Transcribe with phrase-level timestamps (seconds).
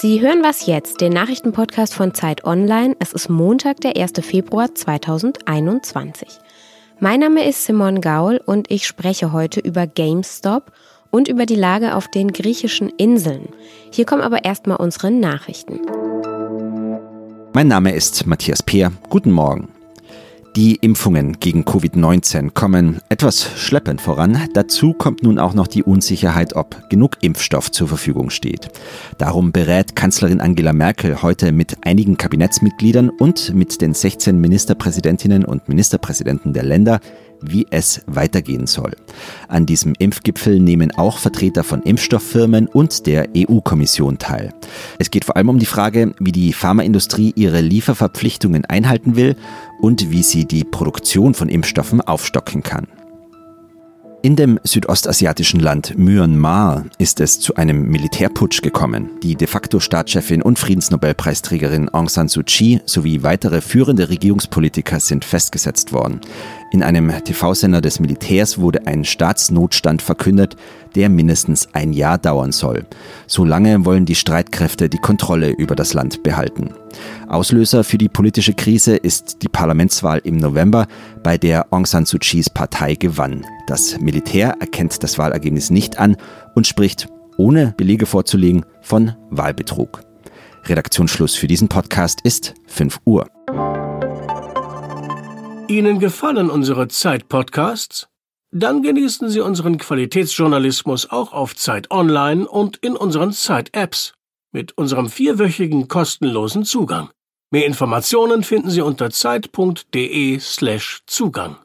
[0.00, 2.94] Sie hören was jetzt, den Nachrichtenpodcast von Zeit Online.
[2.98, 4.12] Es ist Montag, der 1.
[4.20, 6.28] Februar 2021.
[6.98, 10.70] Mein Name ist Simon Gaul und ich spreche heute über GameStop
[11.10, 13.48] und über die Lage auf den griechischen Inseln.
[13.90, 15.80] Hier kommen aber erstmal unsere Nachrichten.
[17.54, 18.92] Mein Name ist Matthias Peer.
[19.08, 19.79] Guten Morgen.
[20.56, 24.48] Die Impfungen gegen Covid-19 kommen etwas schleppend voran.
[24.52, 28.68] Dazu kommt nun auch noch die Unsicherheit, ob genug Impfstoff zur Verfügung steht.
[29.16, 35.68] Darum berät Kanzlerin Angela Merkel heute mit einigen Kabinettsmitgliedern und mit den 16 Ministerpräsidentinnen und
[35.68, 36.98] Ministerpräsidenten der Länder,
[37.42, 38.96] wie es weitergehen soll.
[39.48, 44.52] An diesem Impfgipfel nehmen auch Vertreter von Impfstofffirmen und der EU-Kommission teil.
[44.98, 49.36] Es geht vor allem um die Frage, wie die Pharmaindustrie ihre Lieferverpflichtungen einhalten will
[49.80, 52.86] und wie sie die Produktion von Impfstoffen aufstocken kann.
[54.22, 59.08] In dem südostasiatischen Land Myanmar ist es zu einem Militärputsch gekommen.
[59.22, 65.24] Die de facto Staatschefin und Friedensnobelpreisträgerin Aung San Suu Kyi sowie weitere führende Regierungspolitiker sind
[65.24, 66.20] festgesetzt worden.
[66.70, 70.54] In einem TV-Sender des Militärs wurde ein Staatsnotstand verkündet,
[70.94, 72.86] der mindestens ein Jahr dauern soll.
[73.26, 76.70] So lange wollen die Streitkräfte die Kontrolle über das Land behalten.
[77.28, 80.86] Auslöser für die politische Krise ist die Parlamentswahl im November,
[81.22, 83.44] bei der Aung San Suu Kyis Partei gewann.
[83.66, 86.16] Das Militär erkennt das Wahlergebnis nicht an
[86.54, 90.02] und spricht, ohne Belege vorzulegen, von Wahlbetrug.
[90.66, 93.26] Redaktionsschluss für diesen Podcast ist 5 Uhr.
[95.68, 98.09] Ihnen gefallen unsere Zeit-Podcasts?
[98.52, 104.14] Dann genießen Sie unseren Qualitätsjournalismus auch auf Zeit Online und in unseren Zeit-Apps
[104.50, 107.10] mit unserem vierwöchigen kostenlosen Zugang.
[107.52, 111.58] Mehr Informationen finden Sie unter zeit.de/slash Zugang.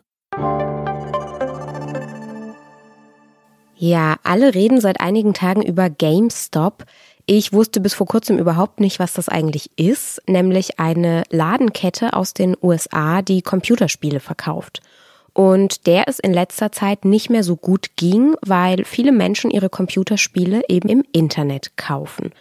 [3.77, 6.85] Ja, alle reden seit einigen Tagen über GameStop.
[7.25, 12.35] Ich wusste bis vor kurzem überhaupt nicht, was das eigentlich ist, nämlich eine Ladenkette aus
[12.35, 14.81] den USA, die Computerspiele verkauft.
[15.35, 19.69] Und der es in letzter Zeit nicht mehr so gut ging, weil viele Menschen ihre
[19.69, 22.31] Computerspiele eben im Internet kaufen.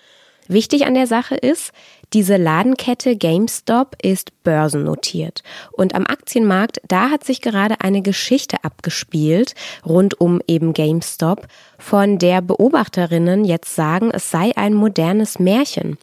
[0.47, 1.73] Wichtig an der Sache ist,
[2.13, 5.43] diese Ladenkette GameStop ist börsennotiert.
[5.73, 12.19] Und am Aktienmarkt, da hat sich gerade eine Geschichte abgespielt rund um eben GameStop, von
[12.19, 15.99] der Beobachterinnen jetzt sagen, es sei ein modernes Märchen.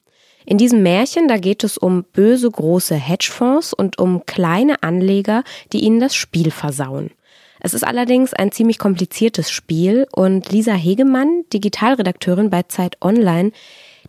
[0.45, 5.81] In diesem Märchen, da geht es um böse große Hedgefonds und um kleine Anleger, die
[5.81, 7.11] ihnen das Spiel versauen.
[7.59, 13.51] Es ist allerdings ein ziemlich kompliziertes Spiel und Lisa Hegemann, Digitalredakteurin bei Zeit Online,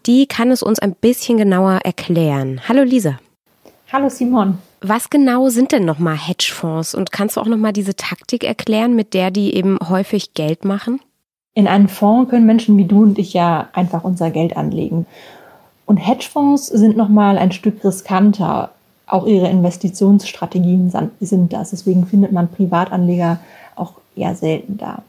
[0.07, 2.63] die kann es uns ein bisschen genauer erklären.
[2.67, 3.19] Hallo Lisa.
[3.93, 4.57] Hallo Simon.
[4.81, 9.13] Was genau sind denn nochmal Hedgefonds und kannst du auch nochmal diese Taktik erklären, mit
[9.13, 11.01] der die eben häufig Geld machen?
[11.55, 15.07] In einen Fonds können Menschen wie du und ich ja einfach unser Geld anlegen.
[15.93, 18.71] Und Hedgefonds sind nochmal ein Stück riskanter.
[19.05, 21.69] Auch ihre Investitionsstrategien sind das.
[21.69, 23.41] Deswegen findet man Privatanleger
[23.77, 25.03] auch eher selten da.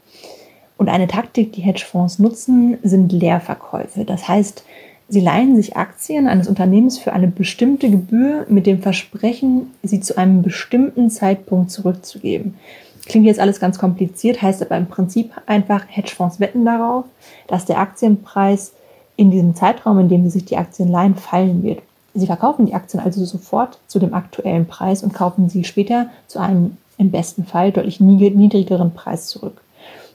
[0.76, 4.04] Und eine Taktik, die Hedgefonds nutzen, sind Leerverkäufe.
[4.04, 4.62] Das heißt,
[5.08, 10.18] sie leihen sich Aktien eines Unternehmens für eine bestimmte Gebühr mit dem Versprechen, sie zu
[10.18, 12.58] einem bestimmten Zeitpunkt zurückzugeben.
[13.06, 17.06] Klingt jetzt alles ganz kompliziert, heißt aber im Prinzip einfach, Hedgefonds wetten darauf,
[17.46, 18.72] dass der Aktienpreis
[19.16, 21.82] in diesem Zeitraum, in dem sie sich die Aktien leihen, fallen wird.
[22.14, 26.38] Sie verkaufen die Aktien also sofort zu dem aktuellen Preis und kaufen sie später zu
[26.38, 29.60] einem im besten Fall deutlich niedrigeren Preis zurück.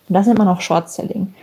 [0.07, 1.33] Und das nennt man auch Short Selling.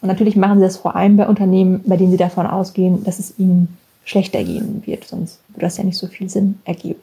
[0.00, 3.18] Und natürlich machen sie das vor allem bei Unternehmen, bei denen sie davon ausgehen, dass
[3.18, 7.00] es ihnen schlechter gehen wird, sonst würde das ja nicht so viel Sinn ergeben.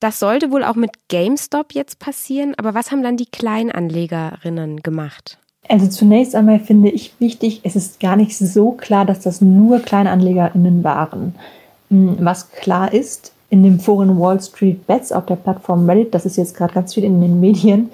[0.00, 5.38] Das sollte wohl auch mit GameStop jetzt passieren, aber was haben dann die Kleinanlegerinnen gemacht?
[5.68, 9.80] Also zunächst einmal finde ich wichtig, es ist gar nicht so klar, dass das nur
[9.80, 11.34] KleinanlegerInnen waren.
[11.90, 16.26] Hm, was klar ist, in dem Forum Wall Street Bets auf der Plattform Reddit, das
[16.26, 17.90] ist jetzt gerade ganz viel in den Medien,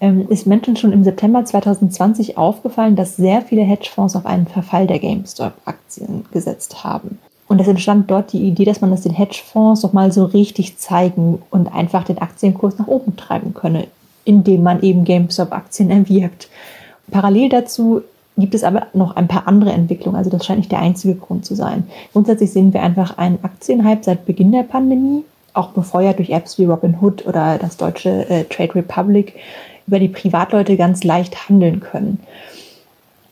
[0.00, 4.86] ähm, ist Menschen schon im September 2020 aufgefallen, dass sehr viele Hedgefonds auf einen Verfall
[4.86, 7.18] der GameStop-Aktien gesetzt haben.
[7.48, 10.78] Und es entstand dort die Idee, dass man das den Hedgefonds noch mal so richtig
[10.78, 13.88] zeigen und einfach den Aktienkurs nach oben treiben könne,
[14.24, 16.48] indem man eben GameStop-Aktien erwirkt.
[17.10, 18.02] Parallel dazu
[18.36, 20.16] gibt es aber noch ein paar andere Entwicklungen.
[20.16, 21.84] Also das scheint nicht der einzige Grund zu sein.
[22.12, 26.64] Grundsätzlich sehen wir einfach einen Aktienhype seit Beginn der Pandemie, auch befeuert durch Apps wie
[26.64, 29.34] Robinhood oder das deutsche äh, Trade Republic,
[29.86, 32.20] über die Privatleute ganz leicht handeln können.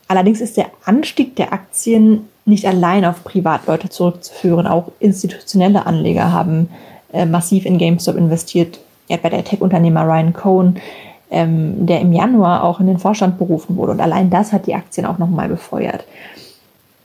[0.07, 4.67] Allerdings ist der Anstieg der Aktien nicht allein auf Privatleute zurückzuführen.
[4.67, 6.69] Auch institutionelle Anleger haben
[7.13, 10.75] äh, massiv in GameStop investiert, etwa der Tech-Unternehmer Ryan Cohn.
[11.31, 13.93] Ähm, der im Januar auch in den Vorstand berufen wurde.
[13.93, 16.05] Und allein das hat die Aktien auch nochmal befeuert.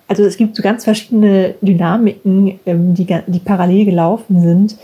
[0.09, 4.77] Also es gibt so ganz verschiedene Dynamiken, ähm, die, die parallel gelaufen sind.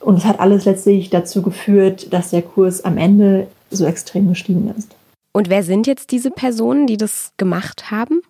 [0.00, 4.72] Und es hat alles letztlich dazu geführt, dass der Kurs am Ende so extrem gestiegen
[4.76, 4.94] ist.
[5.32, 8.20] Und wer sind jetzt diese Personen, die das gemacht haben?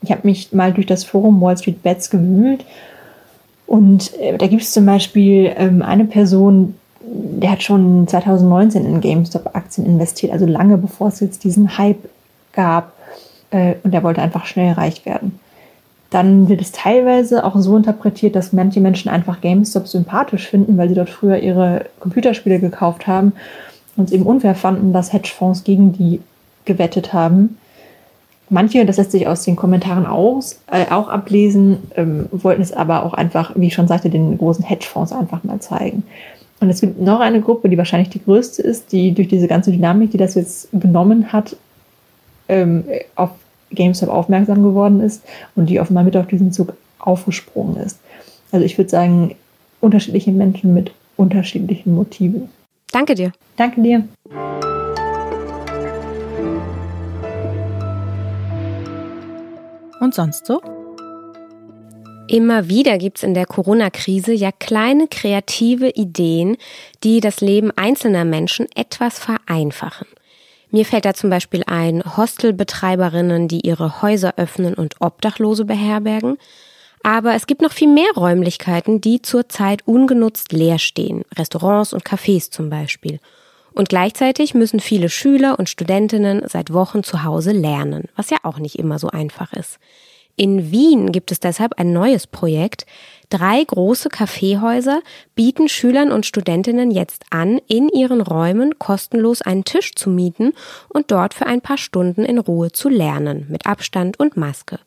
[0.00, 2.64] Ich habe mich mal durch das Forum Wall Street Bets gewühlt
[3.72, 6.74] und äh, da gibt es zum Beispiel ähm, eine Person,
[7.04, 12.08] der hat schon 2019 in GameStop-Aktien investiert, also lange bevor es jetzt diesen Hype
[12.52, 12.92] gab
[13.50, 15.38] äh, und der wollte einfach schnell reich werden.
[16.10, 20.88] Dann wird es teilweise auch so interpretiert, dass manche Menschen einfach GameStop sympathisch finden, weil
[20.88, 23.32] sie dort früher ihre Computerspiele gekauft haben
[23.96, 26.20] und es eben unfair fanden, dass Hedgefonds gegen die
[26.64, 27.58] gewettet haben.
[28.50, 33.06] Manche, das lässt sich aus den Kommentaren aus, äh, auch ablesen, ähm, wollten es aber
[33.06, 36.04] auch einfach, wie ich schon sagte, den großen Hedgefonds einfach mal zeigen.
[36.62, 39.72] Und es gibt noch eine Gruppe, die wahrscheinlich die größte ist, die durch diese ganze
[39.72, 41.56] Dynamik, die das jetzt genommen hat,
[42.48, 42.84] ähm,
[43.16, 43.30] auf
[43.72, 45.24] GameStop aufmerksam geworden ist
[45.56, 47.98] und die offenbar mit auf diesen Zug aufgesprungen ist.
[48.52, 49.34] Also ich würde sagen,
[49.80, 52.48] unterschiedliche Menschen mit unterschiedlichen Motiven.
[52.92, 53.32] Danke dir.
[53.56, 54.04] Danke dir.
[59.98, 60.60] Und sonst so?
[62.32, 66.56] Immer wieder gibt es in der Corona-Krise ja kleine kreative Ideen,
[67.04, 70.06] die das Leben einzelner Menschen etwas vereinfachen.
[70.70, 76.38] Mir fällt da zum Beispiel ein Hostelbetreiberinnen, die ihre Häuser öffnen und Obdachlose beherbergen.
[77.02, 81.24] Aber es gibt noch viel mehr Räumlichkeiten, die zurzeit ungenutzt leer stehen.
[81.36, 83.20] Restaurants und Cafés zum Beispiel.
[83.74, 88.58] Und gleichzeitig müssen viele Schüler und Studentinnen seit Wochen zu Hause lernen, was ja auch
[88.58, 89.78] nicht immer so einfach ist.
[90.36, 92.86] In Wien gibt es deshalb ein neues Projekt.
[93.28, 95.00] Drei große Kaffeehäuser
[95.34, 100.52] bieten Schülern und Studentinnen jetzt an, in ihren Räumen kostenlos einen Tisch zu mieten
[100.88, 104.78] und dort für ein paar Stunden in Ruhe zu lernen, mit Abstand und Maske.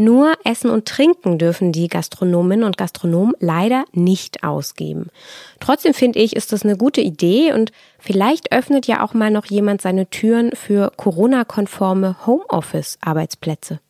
[0.00, 5.08] Nur Essen und Trinken dürfen die Gastronominnen und Gastronomen leider nicht ausgeben.
[5.58, 9.46] Trotzdem finde ich, ist das eine gute Idee und vielleicht öffnet ja auch mal noch
[9.46, 13.80] jemand seine Türen für Corona-konforme Homeoffice-Arbeitsplätze.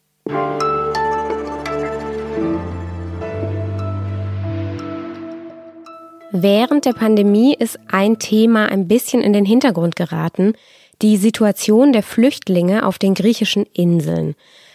[6.31, 10.53] Während der Pandemie ist ein Thema ein bisschen in den Hintergrund geraten,
[11.01, 14.35] die Situation der Flüchtlinge auf den griechischen Inseln.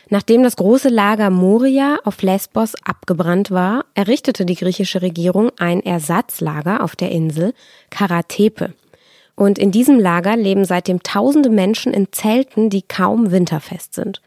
[0.09, 6.83] Nachdem das große Lager Moria auf Lesbos abgebrannt war, errichtete die griechische Regierung ein Ersatzlager
[6.83, 7.53] auf der Insel
[7.91, 8.73] Karatepe.
[9.35, 14.21] Und in diesem Lager leben seitdem tausende Menschen in Zelten, die kaum winterfest sind.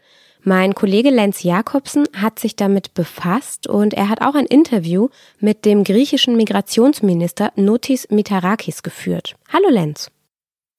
[0.47, 5.09] Mein Kollege Lenz Jakobsen hat sich damit befasst und er hat auch ein Interview
[5.41, 9.35] mit dem griechischen Migrationsminister Notis Mitarakis geführt.
[9.51, 10.09] Hallo Lenz.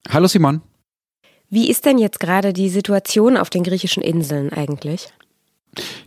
[0.09, 0.63] Hallo Simon.
[1.51, 5.13] Wie ist denn jetzt gerade die Situation auf den griechischen Inseln eigentlich?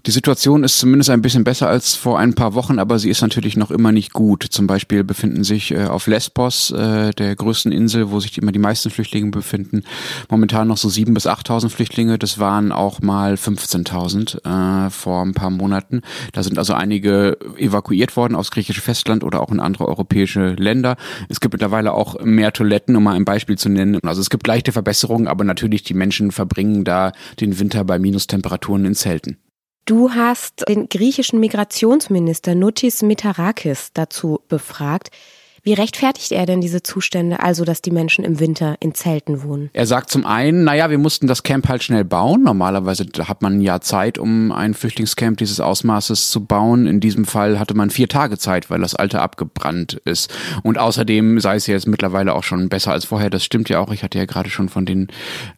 [0.05, 3.23] Die Situation ist zumindest ein bisschen besser als vor ein paar Wochen, aber sie ist
[3.23, 4.43] natürlich noch immer nicht gut.
[4.43, 8.59] Zum Beispiel befinden sich äh, auf Lesbos, äh, der größten Insel, wo sich immer die
[8.59, 9.85] meisten Flüchtlinge befinden,
[10.29, 12.19] momentan noch so sieben bis achttausend Flüchtlinge.
[12.19, 16.03] Das waren auch mal 15.000 äh, vor ein paar Monaten.
[16.33, 20.97] Da sind also einige evakuiert worden aufs griechische Festland oder auch in andere europäische Länder.
[21.29, 24.01] Es gibt mittlerweile auch mehr Toiletten, um mal ein Beispiel zu nennen.
[24.03, 28.85] Also es gibt leichte Verbesserungen, aber natürlich die Menschen verbringen da den Winter bei Minustemperaturen
[28.85, 29.37] in Zelten.
[29.85, 35.11] Du hast den griechischen Migrationsminister Notis Mitarakis dazu befragt.
[35.65, 39.71] Wie rechtfertigt er denn diese Zustände, also dass die Menschen im Winter in Zelten wohnen?
[39.75, 42.43] Er sagt zum einen, naja, wir mussten das Camp halt schnell bauen.
[42.43, 46.89] Normalerweise hat man Jahr Zeit, um ein Flüchtlingscamp dieses Ausmaßes zu bauen.
[46.89, 50.35] In diesem Fall hatte man vier Tage Zeit, weil das alte abgebrannt ist.
[50.65, 53.31] Und außerdem sei es jetzt mittlerweile auch schon besser als vorher.
[53.31, 53.93] Das stimmt ja auch.
[53.93, 55.07] Ich hatte ja gerade schon von den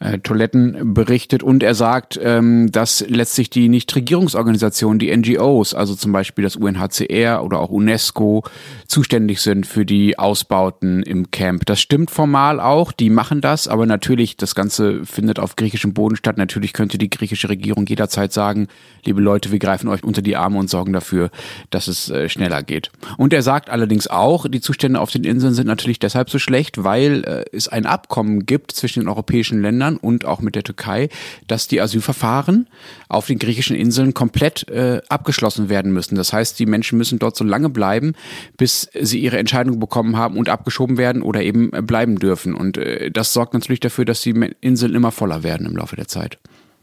[0.01, 1.43] äh, Toiletten berichtet.
[1.43, 7.43] Und er sagt, ähm, dass letztlich die Nichtregierungsorganisationen, die NGOs, also zum Beispiel das UNHCR
[7.43, 8.45] oder auch UNESCO,
[8.87, 11.67] zuständig sind für die die Ausbauten im Camp.
[11.67, 16.17] Das stimmt formal auch, die machen das, aber natürlich, das Ganze findet auf griechischem Boden
[16.17, 16.37] statt.
[16.37, 18.67] Natürlich könnte die griechische Regierung jederzeit sagen,
[19.05, 21.31] liebe Leute, wir greifen euch unter die Arme und sorgen dafür,
[21.71, 22.91] dass es äh, schneller geht.
[23.19, 26.83] Und er sagt allerdings auch, die Zustände auf den Inseln sind natürlich deshalb so schlecht,
[26.83, 31.09] weil äh, es ein Abkommen gibt zwischen den europäischen Ländern und auch mit der Türkei,
[31.47, 32.67] dass die Asylverfahren
[33.09, 36.17] auf den griechischen Inseln komplett äh, abgeschlossen werden müssen.
[36.17, 38.15] Das heißt, die Menschen müssen dort so lange bleiben,
[38.57, 42.55] bis sie ihre Entscheidung bekommen haben und abgeschoben werden oder eben äh, bleiben dürfen.
[42.55, 44.31] Und äh, das sorgt natürlich dafür, dass die
[44.63, 46.39] Inseln immer voller werden im Laufe der Zeit.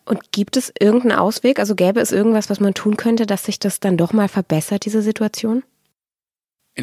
[0.05, 1.59] Und gibt es irgendeinen Ausweg?
[1.59, 4.85] Also gäbe es irgendwas, was man tun könnte, dass sich das dann doch mal verbessert,
[4.85, 5.63] diese Situation?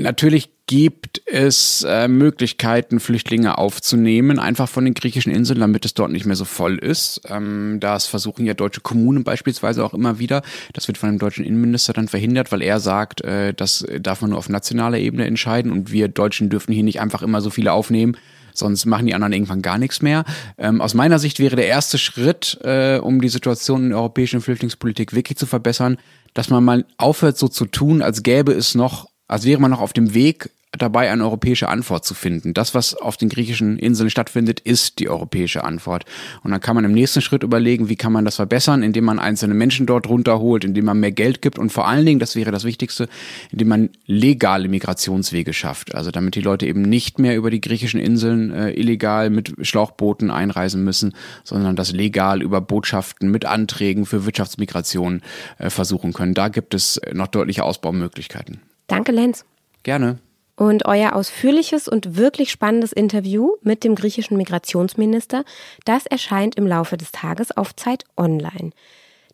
[0.03, 6.13] Natürlich gibt es äh, Möglichkeiten, Flüchtlinge aufzunehmen, einfach von den griechischen Inseln, damit es dort
[6.13, 7.23] nicht mehr so voll ist.
[7.29, 10.43] Ähm, das versuchen ja deutsche Kommunen beispielsweise auch immer wieder.
[10.75, 14.31] Das wird von dem deutschen Innenminister dann verhindert, weil er sagt, äh, das darf man
[14.31, 17.73] nur auf nationaler Ebene entscheiden und wir Deutschen dürfen hier nicht einfach immer so viele
[17.73, 18.17] aufnehmen
[18.59, 20.25] sonst machen die anderen irgendwann gar nichts mehr.
[20.59, 24.41] Ähm, aus meiner Sicht wäre der erste Schritt, äh, um die Situation in der europäischen
[24.41, 25.97] Flüchtlingspolitik wirklich zu verbessern,
[26.35, 29.81] dass man mal aufhört, so zu tun, als gäbe es noch, als wäre man noch
[29.81, 32.53] auf dem Weg dabei, eine europäische Antwort zu finden.
[32.53, 36.05] Das, was auf den griechischen Inseln stattfindet, ist die europäische Antwort.
[36.43, 39.19] Und dann kann man im nächsten Schritt überlegen, wie kann man das verbessern, indem man
[39.19, 42.51] einzelne Menschen dort runterholt, indem man mehr Geld gibt und vor allen Dingen, das wäre
[42.51, 43.09] das Wichtigste,
[43.51, 45.95] indem man legale Migrationswege schafft.
[45.95, 50.31] Also damit die Leute eben nicht mehr über die griechischen Inseln äh, illegal mit Schlauchbooten
[50.31, 55.23] einreisen müssen, sondern das legal über Botschaften mit Anträgen für Wirtschaftsmigration
[55.59, 56.35] äh, versuchen können.
[56.35, 58.61] Da gibt es noch deutliche Ausbaumöglichkeiten.
[58.89, 59.45] Danke, Lenz.
[59.85, 60.19] Gerne.
[60.57, 65.45] Und euer ausführliches und wirklich spannendes Interview mit dem griechischen Migrationsminister,
[65.85, 68.73] das erscheint im Laufe des Tages auf Zeit Online.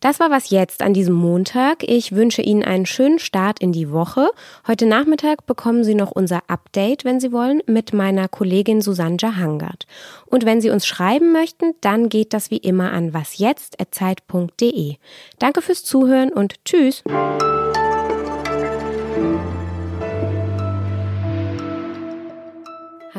[0.01, 1.81] Das war was jetzt an diesem Montag.
[1.81, 4.29] Ich wünsche Ihnen einen schönen Start in die Woche.
[4.67, 9.87] Heute Nachmittag bekommen Sie noch unser Update, wenn Sie wollen, mit meiner Kollegin Susanne Hangard.
[10.27, 14.97] Und wenn Sie uns schreiben möchten, dann geht das wie immer an wasjetzt.zeit.de.
[15.39, 17.03] Danke fürs Zuhören und tschüss.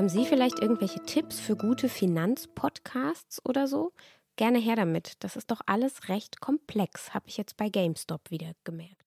[0.07, 3.93] Haben Sie vielleicht irgendwelche Tipps für gute Finanzpodcasts oder so?
[4.37, 5.15] Gerne her damit.
[5.25, 9.06] Das ist doch alles recht komplex, habe ich jetzt bei GameStop wieder gemerkt.